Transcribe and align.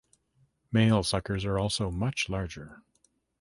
Males 0.71 1.09
suckers 1.09 1.45
are 1.45 1.59
also 1.59 1.91
much 1.91 2.27
larger. 2.27 2.81